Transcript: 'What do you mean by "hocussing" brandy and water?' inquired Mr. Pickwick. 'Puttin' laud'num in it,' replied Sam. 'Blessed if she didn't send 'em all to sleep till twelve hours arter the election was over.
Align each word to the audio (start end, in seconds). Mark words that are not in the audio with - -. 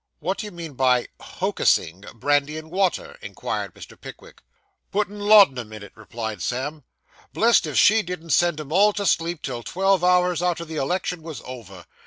'What 0.17 0.39
do 0.39 0.47
you 0.47 0.51
mean 0.51 0.73
by 0.73 1.09
"hocussing" 1.19 2.03
brandy 2.15 2.57
and 2.57 2.71
water?' 2.71 3.19
inquired 3.21 3.75
Mr. 3.75 4.01
Pickwick. 4.01 4.41
'Puttin' 4.91 5.19
laud'num 5.19 5.71
in 5.71 5.83
it,' 5.83 5.91
replied 5.95 6.41
Sam. 6.41 6.83
'Blessed 7.33 7.67
if 7.67 7.77
she 7.77 8.01
didn't 8.01 8.31
send 8.31 8.59
'em 8.59 8.71
all 8.71 8.93
to 8.93 9.05
sleep 9.05 9.43
till 9.43 9.61
twelve 9.61 10.03
hours 10.03 10.41
arter 10.41 10.65
the 10.65 10.77
election 10.77 11.21
was 11.21 11.43
over. 11.45 11.85